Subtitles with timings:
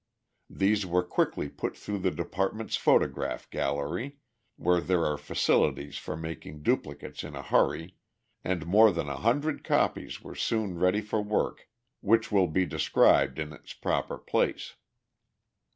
[0.49, 4.17] These were quickly put through the department's photograph gallery,
[4.55, 7.97] where there are facilities for making duplicates in a hurry,
[8.43, 11.69] and more than a hundred copies were soon ready for work
[11.99, 14.73] which will be described in its proper place.